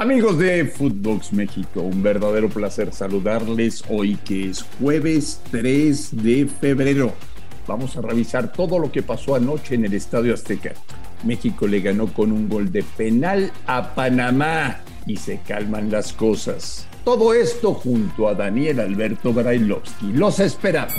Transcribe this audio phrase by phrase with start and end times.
[0.00, 7.12] Amigos de Footbox México, un verdadero placer saludarles hoy que es jueves 3 de febrero.
[7.66, 10.72] Vamos a revisar todo lo que pasó anoche en el Estadio Azteca.
[11.22, 16.88] México le ganó con un gol de penal a Panamá y se calman las cosas.
[17.04, 20.12] Todo esto junto a Daniel Alberto Brailovsky.
[20.12, 20.94] Los esperamos.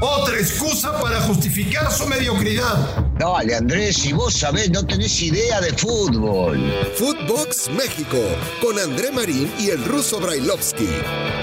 [0.00, 3.06] Otra excusa para justificar su mediocridad.
[3.18, 6.58] Dale, Andrés, si vos sabés, no tenés idea de fútbol.
[6.96, 8.18] Footbox México,
[8.60, 10.88] con André Marín y el ruso Brailovsky.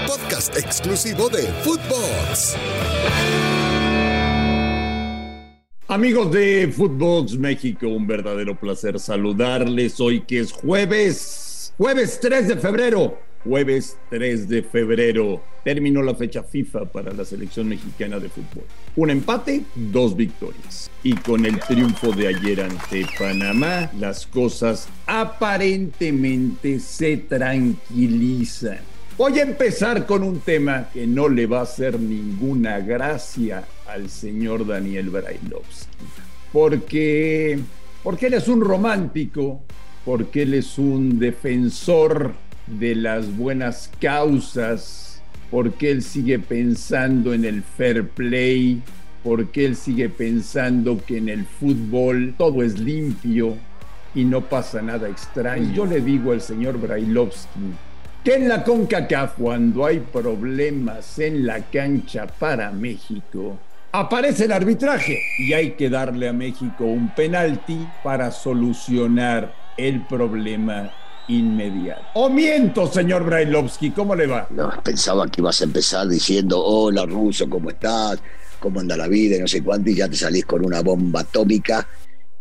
[0.06, 2.56] Podcast exclusivo de Footbox.
[5.88, 11.41] Amigos de Footbox México, un verdadero placer saludarles hoy que es jueves,
[11.78, 15.42] jueves 3 de febrero, jueves 3 de febrero.
[15.64, 18.64] Terminó la fecha FIFA para la selección mexicana de fútbol.
[18.96, 20.90] Un empate, dos victorias.
[21.02, 28.80] Y con el triunfo de ayer ante Panamá, las cosas aparentemente se tranquilizan.
[29.16, 34.08] Voy a empezar con un tema que no le va a hacer ninguna gracia al
[34.10, 36.04] señor Daniel Brailovsky.
[36.52, 37.58] Porque,
[38.02, 39.62] porque él es un romántico,
[40.04, 42.34] porque él es un defensor
[42.66, 48.82] de las buenas causas, porque él sigue pensando en el fair play,
[49.22, 53.56] porque él sigue pensando que en el fútbol todo es limpio
[54.14, 55.72] y no pasa nada extraño.
[55.72, 57.60] Yo le digo al señor Brailovsky,
[58.24, 63.58] que en la CONCACAF cuando hay problemas en la cancha para México,
[63.92, 70.92] aparece el arbitraje y hay que darle a México un penalti para solucionar el problema
[71.28, 72.02] inmediato.
[72.14, 73.90] ¿O miento, señor Brailovsky?
[73.90, 74.48] ¿Cómo le va?
[74.82, 78.20] Pensaba que ibas a empezar diciendo, hola Ruso, ¿cómo estás?
[78.60, 79.36] ¿Cómo anda la vida?
[79.36, 81.86] Y no sé cuánto, y ya te salís con una bomba atómica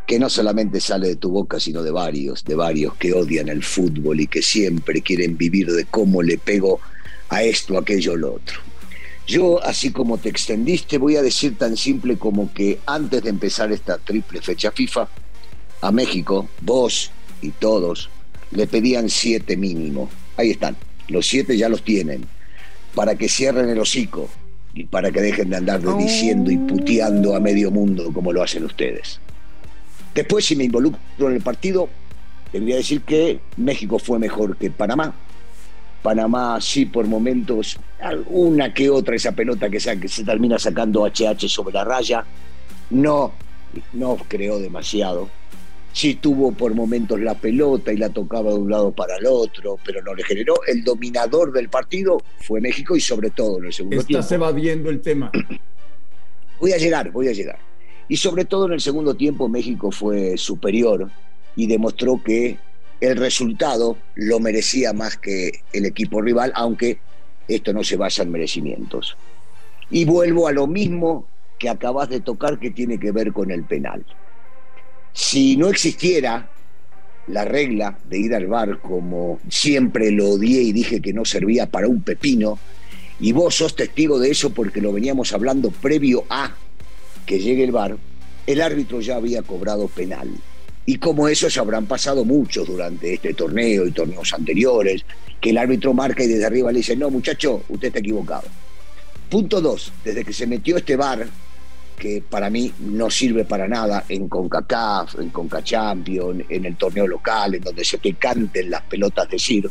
[0.06, 3.64] que no solamente sale de tu boca, sino de varios, de varios que odian el
[3.64, 6.80] fútbol y que siempre quieren vivir de cómo le pego
[7.30, 8.60] a esto, aquello, lo otro.
[9.26, 13.72] Yo, así como te extendiste, voy a decir tan simple como que antes de empezar
[13.72, 15.08] esta triple fecha FIFA,
[15.82, 18.10] a México, vos y todos,
[18.52, 20.10] le pedían siete mínimo.
[20.38, 20.76] Ahí están,
[21.08, 22.26] los siete ya los tienen,
[22.96, 24.30] para que cierren el hocico
[24.74, 28.64] y para que dejen de andar diciendo y puteando a medio mundo como lo hacen
[28.64, 29.20] ustedes.
[30.14, 31.90] Después, si me involucro en el partido,
[32.52, 35.14] debería decir que México fue mejor que Panamá.
[36.02, 41.06] Panamá sí por momentos, alguna que otra esa pelota que se, que se termina sacando
[41.06, 42.26] HH sobre la raya,
[42.90, 43.34] no,
[43.94, 45.30] no creó demasiado.
[45.94, 49.78] Sí tuvo por momentos la pelota y la tocaba de un lado para el otro,
[49.84, 50.56] pero no le generó.
[50.66, 54.46] El dominador del partido fue México y sobre todo en el segundo Estás tiempo.
[54.46, 55.32] evadiendo el tema.
[56.60, 57.58] Voy a llegar, voy a llegar.
[58.08, 61.10] Y sobre todo en el segundo tiempo México fue superior
[61.56, 62.60] y demostró que
[63.00, 67.00] el resultado lo merecía más que el equipo rival, aunque
[67.48, 69.18] esto no se basa en merecimientos.
[69.90, 71.26] Y vuelvo a lo mismo
[71.58, 74.06] que acabas de tocar que tiene que ver con el penal.
[75.14, 76.50] Si no existiera
[77.28, 81.68] la regla de ir al bar como siempre lo odié y dije que no servía
[81.68, 82.60] para un pepino,
[83.20, 86.56] y vos sos testigo de eso porque lo veníamos hablando previo a
[87.26, 87.98] que llegue el bar,
[88.48, 90.30] el árbitro ya había cobrado penal.
[90.86, 95.06] Y como eso se habrán pasado muchos durante este torneo y torneos anteriores,
[95.40, 98.48] que el árbitro marca y desde arriba le dice, no muchacho, usted está equivocado.
[99.30, 101.28] Punto dos, desde que se metió este bar,
[102.02, 107.54] que para mí no sirve para nada en CONCACAF, en CONCACHAMPION, en el torneo local,
[107.54, 109.70] en donde se te canten las pelotas de CIR,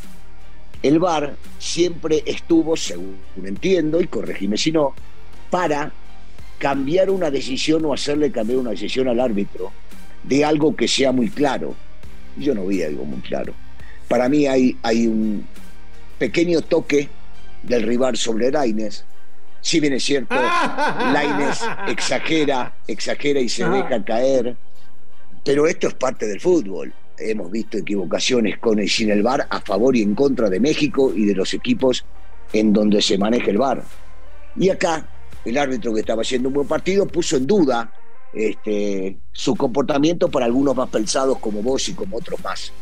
[0.81, 4.95] el VAR siempre estuvo, según entiendo, y corregime si no,
[5.51, 5.91] para
[6.59, 9.73] cambiar una decisión o hacerle cambiar una decisión al árbitro
[10.23, 11.75] de algo que sea muy claro.
[12.37, 13.55] Yo no vi algo muy claro.
[14.07, 15.45] Para mí hay, hay un
[16.17, 17.09] pequeño toque
[17.65, 19.05] del rival sobre Laines.
[19.61, 20.35] Si bien es cierto,
[21.13, 24.57] Laines exagera, exagera y se deja caer,
[25.45, 26.93] pero esto es parte del fútbol.
[27.19, 31.13] Hemos visto equivocaciones con y sin el VAR a favor y en contra de México
[31.15, 32.05] y de los equipos
[32.53, 33.85] en donde se maneja el VAR.
[34.57, 35.07] Y acá
[35.45, 37.93] el árbitro que estaba haciendo un buen partido puso en duda
[38.33, 42.73] este, su comportamiento para algunos más pensados como vos y como otros más.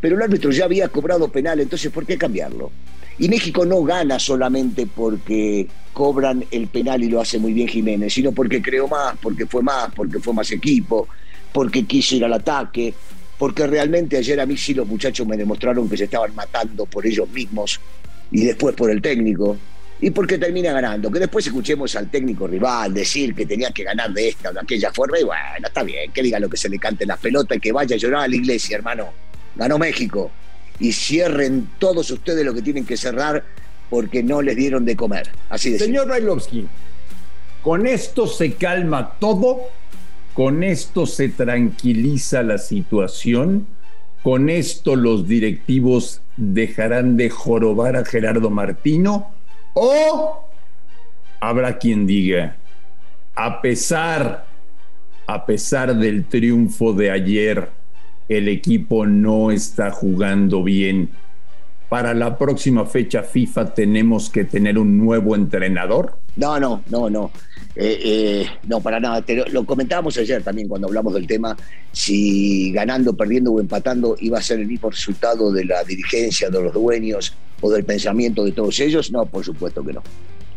[0.00, 2.70] Pero el árbitro ya había cobrado penal, entonces ¿por qué cambiarlo?
[3.18, 8.14] Y México no gana solamente porque cobran el penal y lo hace muy bien Jiménez,
[8.14, 11.06] sino porque creó más, porque fue más, porque fue más equipo,
[11.52, 12.94] porque quiso ir al ataque,
[13.38, 17.06] porque realmente ayer a mí sí los muchachos me demostraron que se estaban matando por
[17.06, 17.78] ellos mismos
[18.30, 19.56] y después por el técnico
[20.00, 21.10] y porque termina ganando.
[21.10, 24.60] Que después escuchemos al técnico rival decir que tenía que ganar de esta o de
[24.60, 27.18] aquella forma, y bueno, está bien, que diga lo que se le cante en las
[27.18, 29.29] pelotas y que vaya a llorar a la iglesia, hermano.
[29.56, 30.30] Ganó México.
[30.78, 33.44] y cierren todos ustedes lo que tienen que cerrar
[33.90, 35.30] porque no les dieron de comer.
[35.50, 36.66] Así de Señor Brailovsky,
[37.62, 39.68] con esto se calma todo,
[40.32, 43.66] con esto se tranquiliza la situación,
[44.22, 49.30] con esto los directivos dejarán de jorobar a Gerardo Martino
[49.74, 50.46] o
[51.40, 52.56] habrá quien diga,
[53.34, 54.46] a pesar,
[55.26, 57.70] a pesar del triunfo de ayer,
[58.30, 61.10] el equipo no está jugando bien.
[61.88, 66.16] Para la próxima fecha FIFA tenemos que tener un nuevo entrenador.
[66.36, 67.32] No, no, no, no.
[67.74, 69.24] Eh, eh, no, para nada.
[69.50, 71.56] lo, comentábamos ayer también cuando hablamos del tema,
[71.90, 76.62] si ganando, perdiendo o empatando iba a ser el mismo resultado de la dirigencia, de
[76.62, 79.10] los dueños o del pensamiento de todos ellos.
[79.10, 80.04] No, por supuesto que no.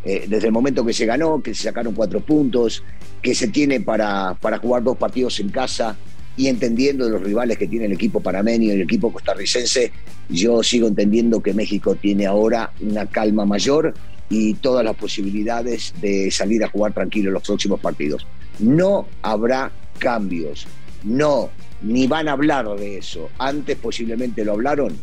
[0.05, 2.83] Eh, desde el momento que se ganó, que se sacaron cuatro puntos,
[3.19, 5.97] que se tiene para, para jugar dos partidos en casa
[6.35, 9.91] y entendiendo los rivales que tiene el equipo panameño y el equipo costarricense,
[10.29, 13.93] yo sigo entendiendo que México tiene ahora una calma mayor
[14.29, 18.25] y todas las posibilidades de salir a jugar tranquilo en los próximos partidos.
[18.59, 20.65] No habrá cambios,
[21.03, 21.49] no,
[21.81, 23.29] ni van a hablar de eso.
[23.37, 24.97] Antes posiblemente lo hablaron,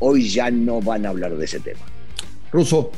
[0.00, 1.80] hoy ya no van a hablar de ese tema.
[2.52, 2.90] Ruso,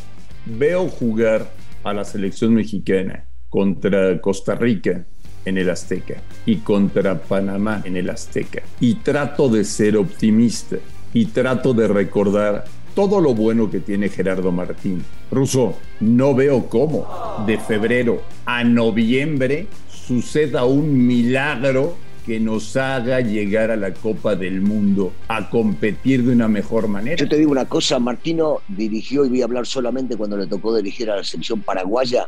[0.44, 1.52] veo jugar
[1.84, 5.06] a la selección mexicana contra Costa Rica
[5.46, 8.62] en el Azteca y contra Panamá en el Azteca.
[8.80, 10.76] Y trato de ser optimista
[11.14, 12.64] y trato de recordar
[12.94, 15.02] todo lo bueno que tiene Gerardo Martín.
[15.30, 21.96] Ruso, no veo cómo de febrero a noviembre suceda un milagro
[22.26, 27.16] que nos haga llegar a la Copa del Mundo, a competir de una mejor manera.
[27.16, 30.74] Yo te digo una cosa, Martino dirigió, y voy a hablar solamente cuando le tocó
[30.74, 32.26] dirigir a la selección paraguaya,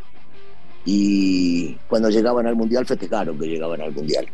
[0.90, 4.26] y cuando llegaban al Mundial festejaron que llegaban al Mundial.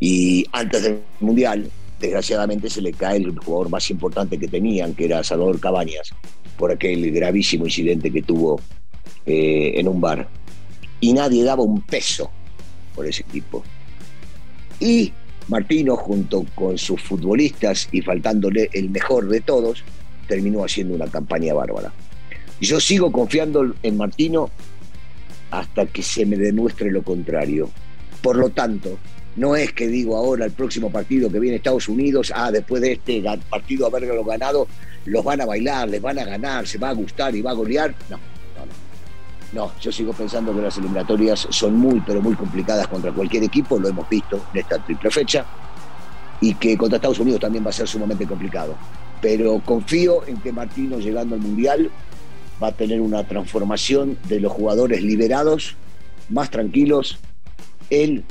[0.00, 1.70] Y antes del Mundial
[2.00, 6.14] desgraciadamente se le cae el jugador más importante que tenían, que era Salvador Cabañas,
[6.56, 8.58] por aquel gravísimo incidente que tuvo
[9.26, 10.26] eh, en un bar.
[11.00, 12.30] Y nadie daba un peso
[12.94, 13.62] por ese equipo.
[14.80, 15.12] Y
[15.48, 19.84] Martino, junto con sus futbolistas y faltándole el mejor de todos,
[20.28, 21.92] terminó haciendo una campaña bárbara.
[22.58, 24.50] Yo sigo confiando en Martino
[25.50, 27.70] hasta que se me demuestre lo contrario.
[28.22, 28.98] Por lo tanto,
[29.36, 32.92] no es que digo ahora el próximo partido que viene Estados Unidos, ah, después de
[32.92, 34.66] este partido haberlo ganado,
[35.04, 37.54] los van a bailar, les van a ganar, se va a gustar y va a
[37.54, 37.94] golear.
[38.10, 38.88] No, no, no.
[39.50, 43.78] No, yo sigo pensando que las eliminatorias son muy, pero muy complicadas contra cualquier equipo,
[43.78, 45.46] lo hemos visto en esta triple fecha,
[46.40, 48.74] y que contra Estados Unidos también va a ser sumamente complicado.
[49.22, 51.90] Pero confío en que Martino, llegando al Mundial,
[52.62, 55.76] va a tener una transformación de los jugadores liberados,
[56.28, 57.18] más tranquilos.
[57.90, 58.24] Él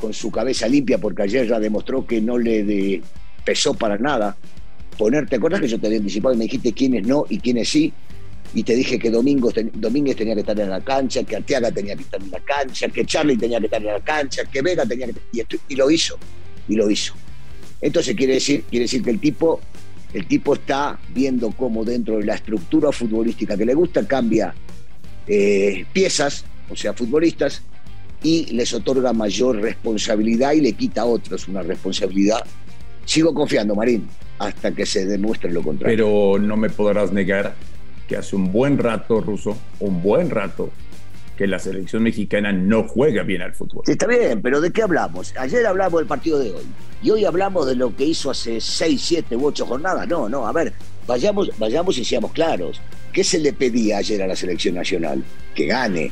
[0.00, 3.02] con su cabeza limpia, porque ayer ya demostró que no le
[3.44, 4.36] pesó para nada
[4.96, 7.68] ponerte ¿te acuerdas que yo te había anticipado y me dijiste quiénes no y quiénes
[7.68, 7.92] sí?
[8.54, 11.96] Y te dije que Domingos, Domínguez tenía que estar en la cancha, que Arteaga tenía
[11.96, 14.86] que estar en la cancha, que Charlie tenía que estar en la cancha, que Vega
[14.86, 16.16] tenía que y, y lo hizo,
[16.68, 17.12] y lo hizo.
[17.80, 19.60] Entonces quiere decir, quiere decir que el tipo,
[20.12, 24.54] el tipo está viendo cómo dentro de la estructura futbolística que le gusta cambia
[25.26, 27.62] eh, piezas, o sea, futbolistas,
[28.22, 32.40] y les otorga mayor responsabilidad y le quita a otros una responsabilidad.
[33.04, 34.08] Sigo confiando, Marín,
[34.38, 35.96] hasta que se demuestre lo contrario.
[35.96, 37.54] Pero no me podrás negar
[38.08, 40.70] que hace un buen rato, Ruso, un buen rato,
[41.36, 43.82] que la selección mexicana no juega bien al fútbol.
[43.86, 45.34] está bien, pero ¿de qué hablamos?
[45.38, 46.64] Ayer hablamos del partido de hoy
[47.02, 50.08] y hoy hablamos de lo que hizo hace seis, siete u ocho jornadas.
[50.08, 50.72] No, no, a ver,
[51.06, 52.80] vayamos, vayamos y seamos claros.
[53.12, 55.22] ¿Qué se le pedía ayer a la selección nacional?
[55.54, 56.10] Que gane,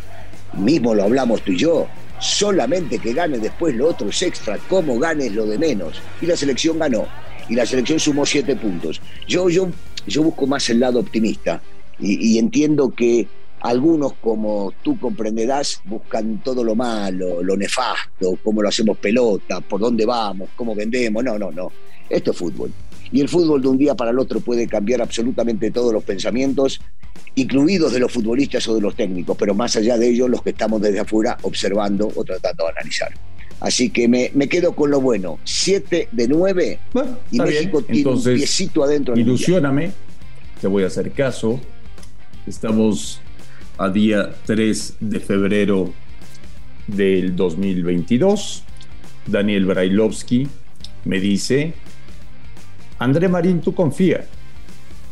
[0.55, 1.89] mismo lo hablamos tú y yo,
[2.21, 6.01] solamente que gane después lo otro es extra, como gane es lo de menos.
[6.21, 7.07] Y la selección ganó,
[7.49, 9.01] y la selección sumó siete puntos.
[9.27, 9.69] Yo, yo,
[10.07, 11.61] yo busco más el lado optimista
[11.99, 13.29] y, entiendo que
[13.65, 19.81] algunos, como tú comprenderás, buscan todo lo malo, lo nefasto, cómo lo hacemos pelota, por
[19.81, 21.25] dónde vamos, cómo vendemos.
[21.25, 21.73] No, no, no.
[22.11, 22.71] Esto es fútbol.
[23.11, 26.79] Y el fútbol de un día para el otro puede cambiar absolutamente todos los pensamientos
[27.37, 30.51] incluidos de los futbolistas o de los técnicos, pero más allá de ello, los que
[30.51, 33.15] estamos desde afuera observando o tratando de analizar.
[33.61, 35.39] Así que me, quedo con lo bueno.
[35.45, 36.81] Siete de nueve
[37.31, 39.17] y México tiene un piecito adentro.
[39.17, 39.93] Ilusióname,
[40.61, 41.59] te voy a hacer caso.
[42.47, 43.23] Estamos
[43.79, 45.93] a día 3 de febrero
[46.87, 48.63] del 2022.
[49.27, 50.47] Daniel Brailovsky
[51.05, 51.75] me dice,
[52.99, 54.27] André Marín, tú confía.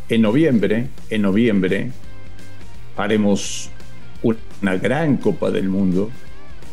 [0.09, 1.91] En noviembre, en noviembre,
[2.97, 3.71] haremos
[4.23, 6.11] una gran Copa del Mundo.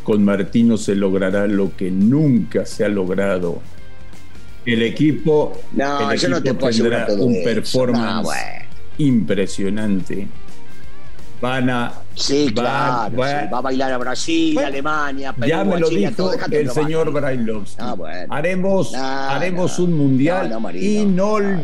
[0.03, 3.61] Con Martino se logrará lo que nunca se ha logrado
[4.65, 8.31] el equipo, no, el yo no te puedo tendrá un performance No,
[8.97, 10.27] impresionante.
[11.41, 11.93] Van a.
[12.15, 13.15] Sí, claro.
[13.17, 13.47] va- sí.
[13.51, 16.33] Va a bailar a Brasil, Bueno, Alemania, Perú, ya me lo Chile, dijo todo.
[16.51, 17.75] El señor Brailovsky.
[17.79, 18.33] Ah, bueno.
[18.33, 19.85] Haremos, No, haremos no.
[19.85, 20.69] un mundial No,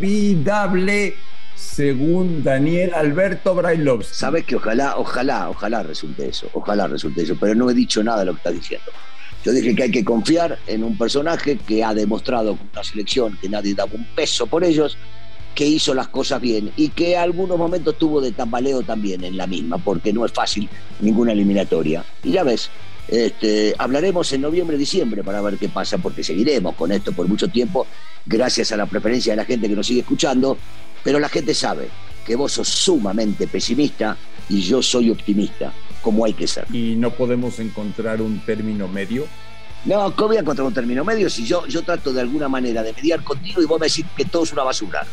[0.06, 1.16] inolvidable,
[1.56, 4.14] según Daniel Alberto Brailovsky.
[4.16, 8.20] Sabes que ojalá, ojalá, ojalá resulte eso, ojalá resulte eso, pero no he dicho nada
[8.20, 8.92] de lo que estás diciendo.
[9.44, 13.38] Yo dije que hay que confiar en un personaje que ha demostrado con una selección
[13.40, 14.98] que nadie daba un peso por ellos,
[15.56, 19.48] que hizo las cosas bien y que algunos momentos tuvo de tambaleo también en la
[19.48, 20.70] misma, porque no es fácil
[21.00, 22.04] ninguna eliminatoria.
[22.24, 22.70] Y ya ves,
[23.08, 27.48] este, hablaremos en noviembre, diciembre para ver qué pasa, porque seguiremos con esto por mucho
[27.48, 27.88] tiempo,
[28.26, 30.58] gracias a la preferencia de la gente que nos sigue escuchando,
[31.04, 31.88] pero la gente sabe
[32.26, 34.18] que vos sos sumamente pesimista
[34.50, 35.72] y yo soy optimista,
[36.02, 36.66] como hay que ser.
[36.74, 39.26] Y no podemos encontrar un término medio.
[39.86, 42.82] No, ¿cómo voy a encontrar un término medio si yo, yo trato de alguna manera
[42.82, 45.06] de mediar contigo y vos me decís que todo es una basura,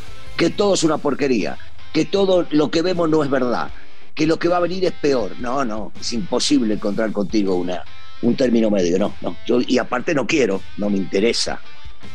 [0.43, 1.57] que todo es una porquería,
[1.93, 3.71] que todo lo que vemos no es verdad,
[4.13, 5.39] que lo que va a venir es peor?
[5.39, 7.85] No, no, es imposible encontrar contigo una,
[8.23, 9.37] un término medio, no, no.
[9.47, 11.61] Yo, y aparte no quiero, no me interesa.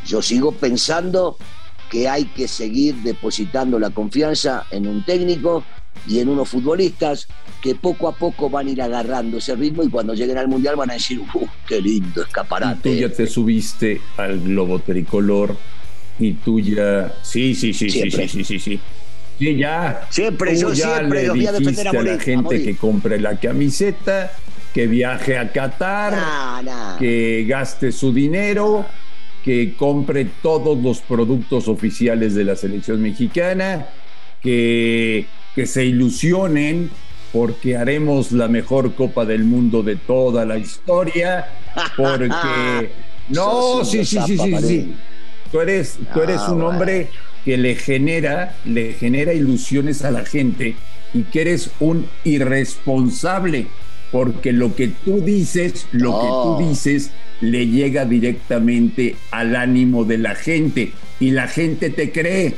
[0.05, 1.37] Yo sigo pensando
[1.89, 5.63] que hay que seguir depositando la confianza en un técnico
[6.05, 7.29] y en unos futbolistas
[7.61, 10.75] que poco a poco van a ir agarrando ese ritmo y cuando lleguen al mundial
[10.75, 12.99] van a decir, ¡uh, qué lindo Y tú escaparate!
[12.99, 15.55] ya te subiste al globo tricolor
[16.19, 17.13] y tú ya.
[17.21, 18.27] Sí, sí, sí, sí, Siempre.
[18.27, 18.79] sí, sí, sí, sí.
[19.39, 20.07] Sí, ya.
[20.09, 22.41] Siempre, yo ya siempre le los voy a defender a a, morir, la a gente
[22.43, 22.65] morir.
[22.65, 24.31] que compre la camiseta,
[24.73, 26.97] que viaje a Qatar, No, no.
[26.97, 28.85] que gaste su dinero,
[29.43, 33.87] que compre todos los productos oficiales de la selección mexicana,
[34.41, 36.89] que, que se ilusionen
[37.31, 41.47] porque haremos la mejor Copa del Mundo de toda la historia,
[41.95, 42.91] porque...
[43.29, 44.93] No, sí, sí, sí, sí, sí.
[45.51, 46.69] Tú eres, tú eres Ah, un bueno.
[46.69, 47.07] hombre
[47.45, 50.75] que le genera, le genera ilusiones a la gente
[51.13, 53.67] y que eres un irresponsable,
[54.11, 56.19] porque lo que tú dices, lo No.
[56.21, 56.27] que
[56.63, 57.11] tú dices,
[57.41, 62.55] le llega directamente al ánimo de la gente y la gente te cree.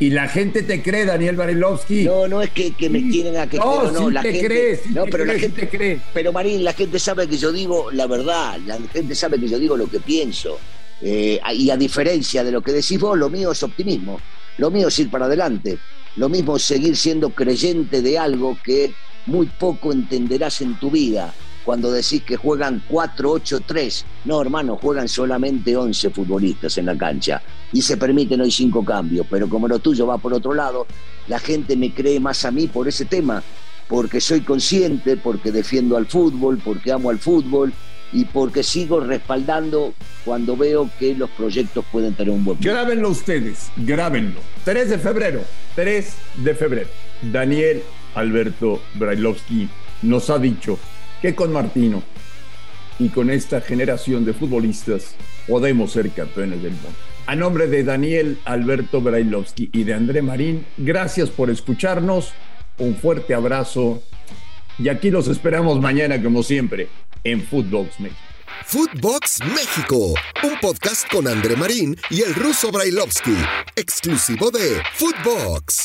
[0.00, 2.02] Y la gente te cree, Daniel Barilovsky.
[2.04, 4.46] No, no es que, que me quieren a que No, no, sí la te gente,
[4.48, 6.00] crees, sí no, te pero la sí gente te crees.
[6.12, 9.58] Pero Marín, la gente sabe que yo digo la verdad, la gente sabe que yo
[9.58, 10.58] digo lo que pienso.
[11.06, 14.18] Eh, y a diferencia de lo que decís vos, lo mío es optimismo,
[14.56, 15.78] lo mío es ir para adelante,
[16.16, 18.94] lo mismo es seguir siendo creyente de algo que
[19.26, 21.34] muy poco entenderás en tu vida.
[21.62, 24.04] Cuando decís que juegan 4-8-3.
[24.24, 27.42] No, hermano, juegan solamente 11 futbolistas en la cancha.
[27.72, 30.86] Y se permiten hoy cinco cambios, pero como lo tuyo va por otro lado,
[31.26, 33.42] la gente me cree más a mí por ese tema.
[33.88, 37.72] Porque soy consciente, porque defiendo al fútbol, porque amo al fútbol
[38.14, 39.92] y porque sigo respaldando
[40.24, 42.74] cuando veo que los proyectos pueden tener un buen futuro.
[42.74, 44.40] Grábenlo ustedes, grábenlo.
[44.64, 45.40] 3 de febrero,
[45.74, 46.88] 3 de febrero.
[47.20, 47.82] Daniel
[48.14, 49.68] Alberto Brailovsky
[50.02, 50.78] nos ha dicho
[51.20, 52.02] que con Martino
[53.00, 55.16] y con esta generación de futbolistas
[55.48, 56.96] podemos ser campeones del mundo.
[57.26, 62.32] A nombre de Daniel Alberto Brailovsky y de André Marín, gracias por escucharnos.
[62.78, 64.02] Un fuerte abrazo.
[64.78, 66.88] Y aquí los esperamos mañana, como siempre,
[67.22, 68.20] en Footbox México.
[68.66, 73.36] Footbox México, un podcast con André Marín y el ruso Brailovsky,
[73.76, 75.82] exclusivo de Footbox.